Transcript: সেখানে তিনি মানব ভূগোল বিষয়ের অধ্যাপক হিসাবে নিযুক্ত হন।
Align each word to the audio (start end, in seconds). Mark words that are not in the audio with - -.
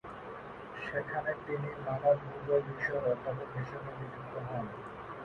সেখানে 0.83 1.31
তিনি 1.45 1.69
মানব 1.85 2.15
ভূগোল 2.23 2.61
বিষয়ের 2.69 3.05
অধ্যাপক 3.11 3.49
হিসাবে 3.57 3.91
নিযুক্ত 3.99 4.33
হন। 4.47 4.65